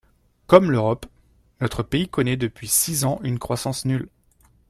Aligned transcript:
Comme 0.47 0.71
l’Europe, 0.71 1.05
notre 1.59 1.83
pays 1.83 2.09
connaît 2.09 2.35
depuis 2.35 2.67
six 2.67 3.05
ans 3.05 3.19
une 3.21 3.37
croissance 3.37 3.85
nulle. 3.85 4.09